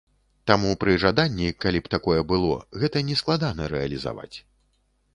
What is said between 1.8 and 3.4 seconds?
б такое было, гэта не